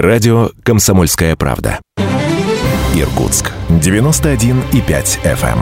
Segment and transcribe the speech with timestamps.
[0.00, 1.78] Радио «Комсомольская правда».
[2.94, 3.52] Иркутск.
[3.68, 5.58] 91,5 FM.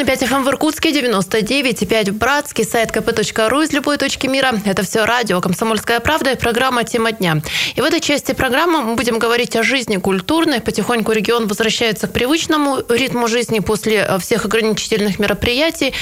[0.00, 4.58] 91,5 FM в Иркутске, 99,5 в Братске, сайт kp.ру из любой точки мира.
[4.64, 7.42] Это все радио «Комсомольская правда» и программа «Тема дня».
[7.74, 10.62] И в этой части программы мы будем говорить о жизни культурной.
[10.62, 15.92] Потихоньку регион возвращается к привычному ритму жизни после э, всех ограничительных мероприятий.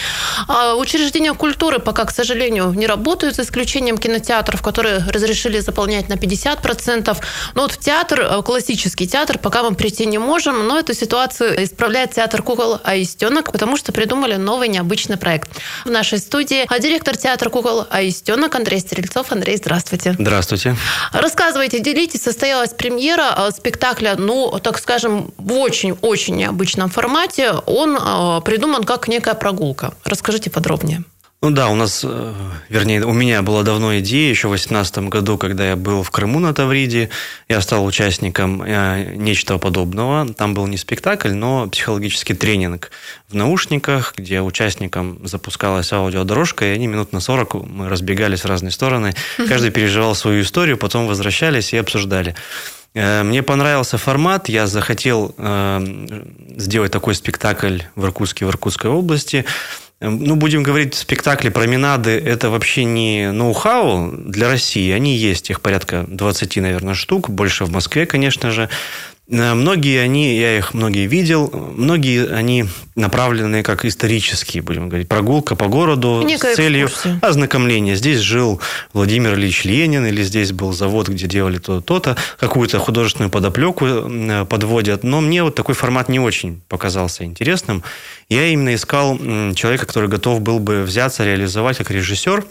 [0.46, 6.14] А учреждения культуры пока, к сожалению, не работают, за исключением кинотеатров, которые разрешили заполнять на
[6.14, 7.16] 50%.
[7.54, 11.64] Но вот в театр, э, классический театр, пока мы прийти не можем, но эту ситуацию
[11.64, 15.50] исправляет театр кукол Аистенок, потому что придумали новый необычный проект.
[15.84, 19.32] В нашей студии директор театра кукол Аистенок Андрей Стрельцов.
[19.32, 20.14] Андрей, здравствуйте.
[20.18, 20.76] Здравствуйте.
[21.12, 22.22] Рассказывайте, делитесь.
[22.22, 27.52] Состоялась премьера э, спектакля, ну, так скажем, в очень-очень необычном формате.
[27.66, 29.94] Он э, придуман как некая прогулка.
[30.04, 31.04] Расскажите подробнее.
[31.40, 32.34] Ну да, у нас, э,
[32.68, 36.40] вернее, у меня была давно идея, еще в 2018 году, когда я был в Крыму
[36.40, 37.10] на Тавриде,
[37.48, 40.26] я стал участником э, нечто подобного.
[40.34, 42.90] Там был не спектакль, но психологический тренинг
[43.28, 48.72] в наушниках, где участникам запускалась аудиодорожка, и они минут на 40 мы разбегались в разные
[48.72, 49.14] стороны.
[49.36, 52.34] Каждый переживал свою историю, потом возвращались и обсуждали.
[52.94, 55.36] Э, мне понравился формат, я захотел
[56.56, 59.44] сделать такой спектакль в Иркутске, в Иркутской области–
[60.00, 64.92] ну, будем говорить, спектакли, променады– это вообще не ноу-хау для России.
[64.92, 68.68] Они есть, их порядка 20, наверное, штук, больше в Москве, конечно же.
[69.30, 75.54] Э, многие они, я их многие видел, многие они направлены как исторические, будем говорить, прогулка
[75.54, 77.18] по городу Некая с целью экскурсия.
[77.20, 77.94] ознакомления.
[77.94, 78.60] Здесь жил
[78.92, 84.46] Владимир Ильич Ленин, или здесь был завод, где делали то-то, то-то, какую-то художественную подоплеку э,
[84.46, 85.04] подводят.
[85.04, 87.82] Но мне вот такой формат не очень показался интересным.
[88.28, 89.18] Я именно искал
[89.54, 92.44] человека, который готов был бы взяться, реализовать как режиссер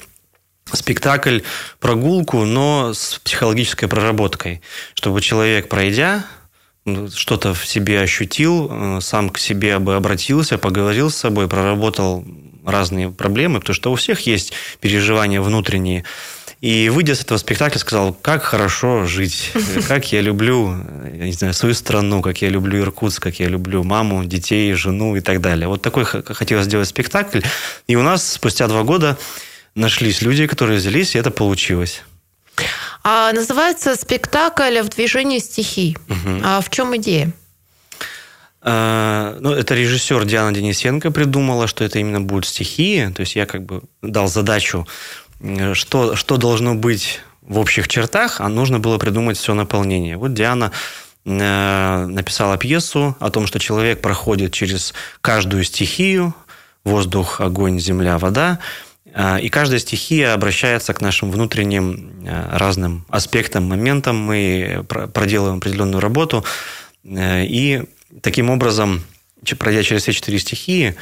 [0.73, 1.40] спектакль,
[1.79, 4.62] прогулку, но с психологической проработкой,
[4.96, 6.25] чтобы человек, пройдя
[7.14, 12.24] что-то в себе ощутил, э, сам к себе бы обратился, поговорил с собой, проработал
[12.66, 16.03] разные проблемы, потому что у всех есть переживания внутренние.
[16.59, 19.52] И выйдя с этого спектакля, сказал, как хорошо жить,
[19.88, 20.76] как я люблю,
[21.14, 25.16] я не знаю, свою страну, как я люблю Иркутск, как я люблю маму, детей, жену
[25.16, 25.68] и так далее.
[25.68, 27.42] Вот такой хотелось сделать спектакль.
[27.88, 29.18] И у нас спустя два года
[29.76, 32.02] нашлись люди, которые взялись, и это получилось.
[33.09, 35.97] А называется спектакль «В движении стихий».
[36.09, 36.41] Угу.
[36.44, 37.31] А в чем идея?
[38.59, 43.07] А, ну, это режиссер Диана Денисенко придумала, что это именно будут стихии.
[43.16, 44.85] То есть я как бы дал задачу,
[45.72, 50.17] что, что должно быть в общих чертах, а нужно было придумать все наполнение.
[50.17, 50.73] Вот Диана
[51.23, 56.35] э, написала пьесу о том, что человек проходит через каждую стихию,
[56.84, 58.59] воздух, огонь, земля, вода,
[59.39, 64.17] и каждая стихия обращается к нашим внутренним а, разным аспектам, моментам.
[64.17, 66.45] Мы проделываем определенную работу.
[67.03, 67.83] Э, и
[68.22, 69.01] таким образом,
[69.57, 70.95] пройдя через все четыре стихии,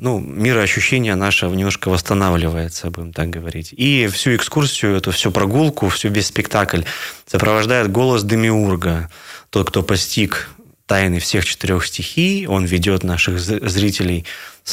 [0.00, 3.72] ну, мироощущение наше немножко восстанавливается, будем так говорить.
[3.76, 6.82] И всю экскурсию, эту всю прогулку, всю весь спектакль
[7.26, 9.10] сопровождает голос Демиурга,
[9.50, 10.50] тот, кто постиг
[10.88, 14.24] тайны всех четырех стихий, он ведет наших зрителей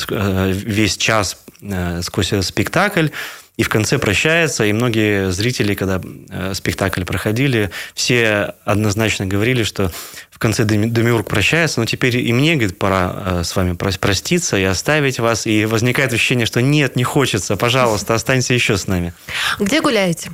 [0.09, 3.09] э, весь час э, сквозь этот спектакль,
[3.57, 9.91] и в конце прощается, и многие зрители, когда э, спектакль проходили, все однозначно говорили, что
[10.31, 15.19] в конце Демиург прощается, но теперь и мне, говорит, пора с вами проститься и оставить
[15.19, 19.13] вас, и возникает ощущение, что нет, не хочется, пожалуйста, останься еще с нами.
[19.59, 20.31] Где гуляете?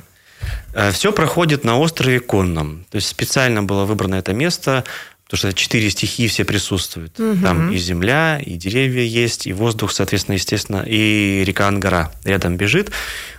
[0.92, 2.84] Все проходит на острове Конном.
[2.90, 4.84] То есть специально было выбрано это место
[5.32, 7.18] Потому что четыре стихии все присутствуют.
[7.18, 7.38] Угу.
[7.42, 12.90] Там и земля, и деревья есть, и воздух, соответственно, естественно, и река Ангара рядом бежит.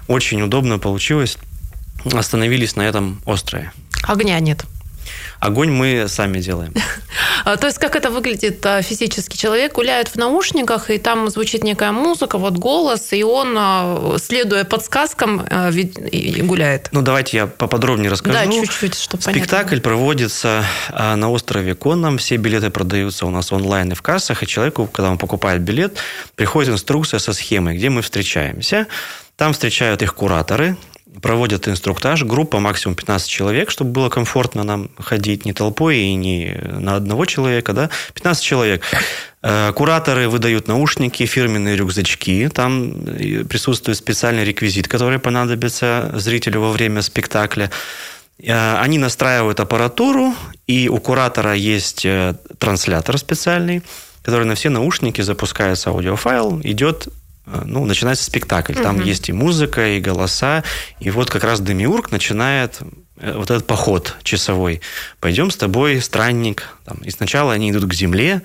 [0.07, 1.37] Очень удобно получилось.
[2.11, 3.71] Остановились на этом острове.
[4.01, 4.65] Огня нет.
[5.39, 6.73] Огонь мы сами делаем.
[7.45, 9.35] А, то есть, как это выглядит а, физически?
[9.35, 14.63] Человек гуляет в наушниках, и там звучит некая музыка, вот голос, и он, а, следуя
[14.63, 15.45] подсказкам,
[16.43, 16.87] гуляет.
[16.93, 18.33] Ну, давайте я поподробнее расскажу.
[18.33, 19.81] Да, чуть-чуть, чтобы Спектакль понятно.
[19.81, 22.17] проводится на острове Конном.
[22.17, 25.97] Все билеты продаются у нас онлайн и в кассах, и человеку, когда он покупает билет,
[26.35, 28.87] приходит инструкция со схемой, где мы встречаемся.
[29.35, 30.77] Там встречают их кураторы,
[31.21, 36.57] проводят инструктаж, группа максимум 15 человек, чтобы было комфортно нам ходить не толпой и не
[36.63, 38.83] на одного человека, да, 15 человек.
[39.41, 42.93] Э, кураторы выдают наушники, фирменные рюкзачки, там
[43.49, 47.69] присутствует специальный реквизит, который понадобится зрителю во время спектакля.
[48.45, 50.33] Они настраивают аппаратуру,
[50.65, 52.05] и у куратора есть
[52.57, 53.83] транслятор специальный,
[54.23, 57.09] который на все наушники запускается аудиофайл, идет
[57.45, 58.73] ну, начинается спектакль.
[58.73, 59.03] Там угу.
[59.03, 60.63] есть и музыка, и голоса.
[60.99, 62.81] И вот как раз Демиург начинает
[63.31, 64.81] вот этот поход часовой.
[65.19, 66.69] Пойдем с тобой, странник.
[66.85, 68.41] Там, и сначала они идут к земле,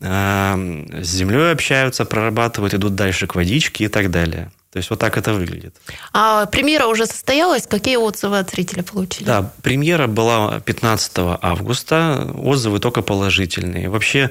[0.00, 4.50] э, с землей общаются, прорабатывают, идут дальше к водичке и так далее.
[4.72, 5.76] То есть вот так это выглядит.
[6.14, 7.66] А премьера уже состоялась?
[7.66, 9.26] Какие отзывы от зрителей получили?
[9.26, 11.12] Да, премьера была 15
[11.42, 12.32] августа.
[12.34, 13.90] Отзывы только положительные.
[13.90, 14.30] Вообще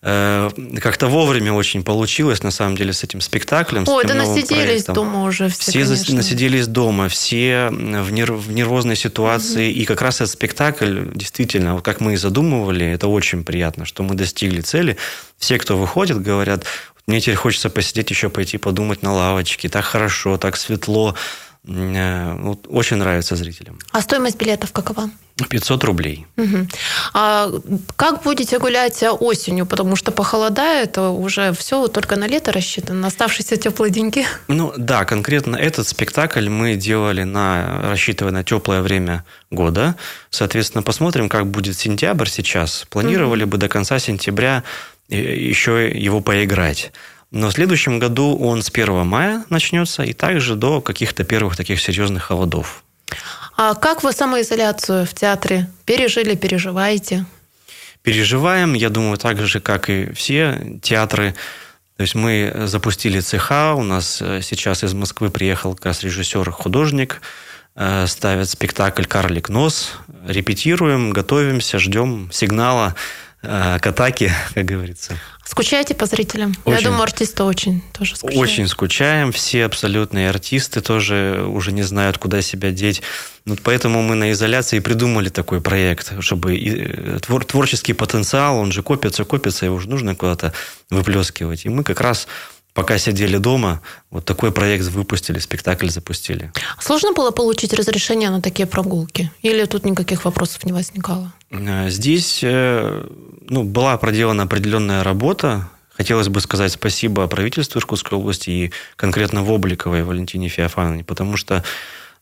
[0.00, 3.84] как-то вовремя очень получилось, на самом деле, с этим спектаклем.
[3.88, 4.94] Ой, да насиделись проектом.
[4.94, 6.14] дома уже все, Все конечно.
[6.14, 9.70] насиделись дома, все в, нерв, в нервозной ситуации.
[9.72, 9.80] Угу.
[9.80, 14.14] И как раз этот спектакль, действительно, как мы и задумывали, это очень приятно, что мы
[14.14, 14.96] достигли цели.
[15.36, 16.64] Все, кто выходит, говорят,
[17.08, 19.68] мне теперь хочется посидеть еще, пойти подумать на лавочке.
[19.68, 21.16] Так хорошо, так светло.
[21.66, 23.78] Э, вот, очень нравится зрителям.
[23.90, 25.10] А стоимость билетов какова?
[25.44, 26.26] 500 рублей.
[26.36, 26.68] Угу.
[27.14, 27.50] А
[27.96, 29.66] как будете гулять осенью?
[29.66, 34.26] Потому что похолодает, уже все только на лето рассчитано, на оставшиеся теплые деньги.
[34.48, 39.94] Ну да, конкретно этот спектакль мы делали на, рассчитывая на теплое время года.
[40.30, 42.86] Соответственно, посмотрим, как будет сентябрь сейчас.
[42.90, 43.52] Планировали угу.
[43.52, 44.64] бы до конца сентября
[45.08, 46.92] э, еще его поиграть.
[47.30, 51.80] Но в следующем году он с 1 мая начнется и также до каких-то первых таких
[51.80, 52.82] серьезных холодов.
[53.60, 57.26] А как вы самоизоляцию в театре пережили, переживаете?
[58.02, 61.34] Переживаем, я думаю, так же, как и все театры.
[61.96, 67.20] То есть мы запустили цеха, у нас э, сейчас из Москвы приехал как раз режиссер-художник,
[67.74, 69.94] э, ставят спектакль «Карлик нос»,
[70.24, 72.94] репетируем, готовимся, ждем сигнала
[73.40, 75.16] к атаке, как говорится.
[75.44, 76.54] Скучаете по зрителям?
[76.64, 78.42] Очень, Я думаю, артисты очень тоже скучают.
[78.42, 79.32] Очень скучаем.
[79.32, 83.02] Все абсолютные артисты тоже уже не знают, куда себя деть.
[83.46, 88.82] Вот поэтому мы на изоляции придумали такой проект, чтобы э, твор, творческий потенциал, он же
[88.82, 90.52] копится, копится, его уже нужно куда-то
[90.90, 91.64] выплескивать.
[91.64, 92.28] И мы как раз
[92.78, 96.52] пока сидели дома, вот такой проект выпустили, спектакль запустили.
[96.78, 99.32] Сложно было получить разрешение на такие прогулки?
[99.42, 101.32] Или тут никаких вопросов не возникало?
[101.50, 103.04] Э, здесь э,
[103.48, 105.68] ну, была проделана определенная работа.
[105.96, 111.64] Хотелось бы сказать спасибо правительству Иркутской области и конкретно в Обликовой Валентине Феофановне, потому что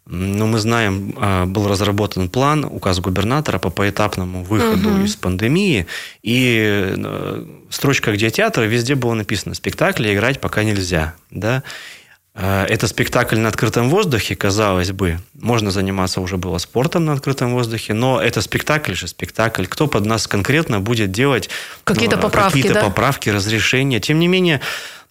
[0.06, 5.03] ну, мы знаем, а, был разработан план, указ губернатора по поэтапному выходу угу.
[5.03, 5.87] из пандемии,
[6.23, 11.14] и э, строчка «Где театр?» везде было написано «Спектакли играть пока нельзя».
[11.32, 11.64] Да?
[12.38, 15.19] А, это спектакль на открытом воздухе, казалось бы.
[15.35, 19.64] Можно заниматься уже было спортом на открытом воздухе, но это спектакль же, спектакль.
[19.64, 21.49] Кто под нас конкретно будет делать
[21.82, 22.82] какие-то ну, поправки, какие да?
[22.82, 24.00] поправки, разрешения?
[24.00, 24.61] Тем не менее,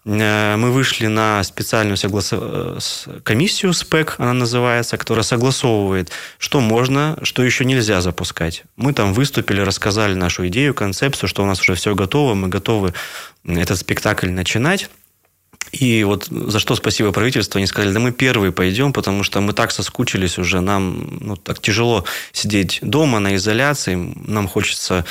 [0.05, 2.29] мы вышли на специальную соглас...
[2.31, 2.77] Э,
[3.23, 8.63] комиссию СПЭК, она называется, которая согласовывает, что можно, что еще нельзя запускать.
[8.75, 12.93] Мы там выступили, рассказали нашу идею, концепцию, что у нас уже все готово, мы готовы
[13.45, 14.89] этот спектакль начинать.
[15.71, 19.53] И вот за что спасибо правительству, они сказали, да мы первые пойдем, потому что мы
[19.53, 25.05] так соскучились уже, нам ну, так тяжело сидеть дома на изоляции, нам хочется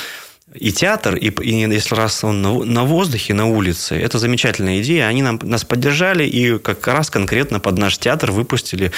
[0.53, 5.07] и театр, и, и если раз он на, на воздухе, на улице, это замечательная идея.
[5.07, 8.91] Они нам, нас поддержали и как раз конкретно под наш театр выпустили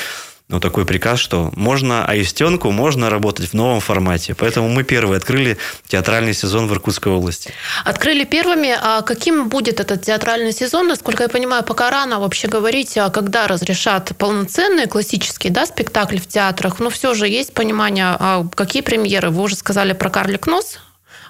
[0.49, 4.33] ну, такой приказ, что можно аистенку, можно работать в новом формате.
[4.33, 5.57] Поэтому мы первые открыли
[5.88, 7.51] театральный сезон в Иркутской области.
[7.83, 8.74] Открыли первыми.
[8.81, 10.88] А каким будет этот театральный сезон?
[10.88, 16.27] Насколько я понимаю, пока рано вообще говорить, а когда разрешат полноценные классические да, спектакли в
[16.27, 16.79] театрах.
[16.79, 19.31] Но все же есть понимание, а какие премьеры.
[19.31, 20.79] Вы уже сказали про «Карлик нос»,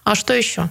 [0.03, 0.69] а что еще?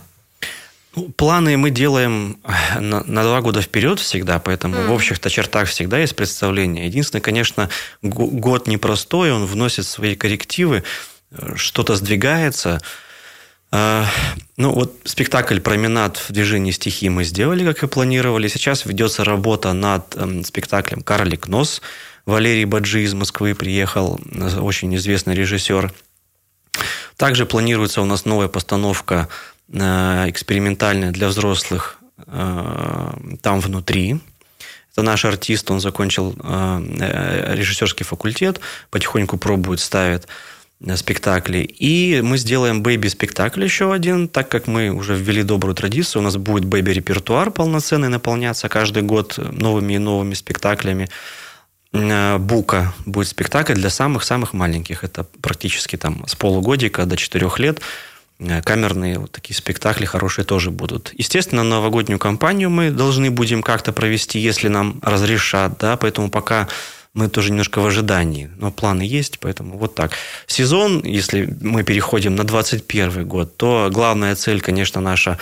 [0.96, 4.86] Ну, планы мы делаем э, на, на два года вперед всегда, поэтому mm.
[4.86, 6.86] в общих-то чертах всегда есть представление.
[6.86, 7.68] Единственное, конечно,
[8.02, 10.84] год непростой, он вносит свои коррективы,
[11.32, 12.80] э, что-то сдвигается.
[13.70, 14.06] А,
[14.56, 18.48] ну, вот спектакль «Променад в движении стихи» мы сделали, как и планировали.
[18.48, 21.82] Сейчас ведется работа над эм, спектаклем «Карлик нос».
[22.24, 25.92] Валерий Баджи из Москвы приехал, э, очень известный режиссер–
[27.16, 29.28] также планируется у нас новая постановка
[29.72, 33.10] э, экспериментальная для взрослых э,
[33.42, 34.20] там внутри.
[34.92, 40.26] Это наш артист, он закончил э, режиссерский факультет, потихоньку пробует, ставит
[40.96, 41.58] спектакли.
[41.58, 46.20] И мы сделаем baby-спектакль еще один, так как мы уже ввели добрую традицию.
[46.20, 51.08] У нас будет baby-репертуар полноценный наполняться каждый год новыми и новыми спектаклями.
[51.96, 55.04] Э, Бука будет спектакль для самых-самых маленьких.
[55.04, 57.80] Это практически там с полугодика до четырех лет.
[58.38, 61.12] Э, камерные вот такие спектакли хорошие тоже будут.
[61.16, 66.68] Естественно, новогоднюю кампанию мы должны будем как-то провести, если нам разрешат, да, поэтому пока
[67.14, 70.12] мы тоже немножко в ожидании, но планы есть, поэтому вот так.
[70.46, 75.38] Сезон, если мы переходим на 2021 год, то главная цель, конечно, наша,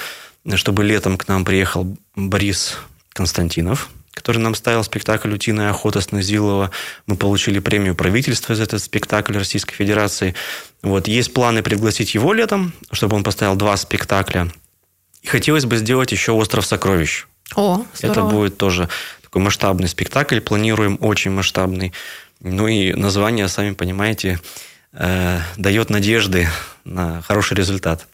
[0.55, 2.79] чтобы летом к нам приехал Борис
[3.13, 6.71] Константинов, который нам ставил спектакль «Утиная охота» с Назилова.
[7.07, 10.35] Мы получили премию правительства за этот спектакль Российской Федерации.
[10.83, 11.09] Вот.
[11.09, 14.51] Есть планы пригласить его летом, чтобы он поставил два спектакля.
[15.23, 17.27] И хотелось бы сделать еще «Остров сокровищ».
[17.57, 18.13] О, здорово.
[18.13, 18.89] Это будет тоже
[19.23, 20.41] такой масштабный спектакль.
[20.41, 21.93] Планируем очень масштабный.
[22.41, 24.41] Ну и название, сами понимаете,
[24.93, 26.49] э, дает надежды
[26.85, 28.07] на хороший результат.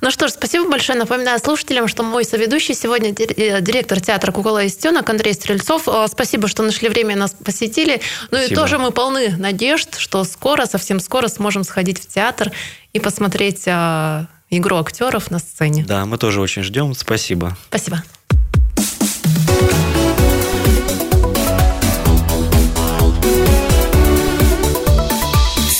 [0.00, 0.98] Ну что ж, спасибо большое.
[0.98, 5.86] Напоминаю слушателям, что мой соведущий сегодня э, директор театра «Кукола и стенок» Андрей Стрельцов.
[5.86, 8.00] Э, спасибо, что нашли время нас посетили.
[8.30, 8.52] Ну спасибо.
[8.52, 12.50] и тоже мы полны надежд, что скоро, совсем скоро сможем сходить в театр
[12.92, 15.84] и посмотреть э, игру актеров на сцене.
[15.86, 16.94] Да, мы тоже очень ждем.
[16.94, 17.56] Спасибо.
[17.68, 18.02] Спасибо.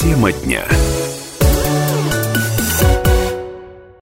[0.00, 0.64] Тема дня.